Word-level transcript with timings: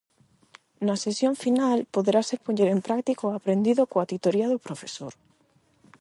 Na 0.87 0.95
sesión 1.05 1.33
final 1.43 1.79
poderase 1.95 2.35
poñer 2.45 2.67
en 2.71 2.79
práctica 2.87 3.29
o 3.29 3.35
aprendido 3.39 3.81
coa 3.91 4.09
titoría 4.11 4.47
do 4.49 4.63
profesor. 4.67 5.13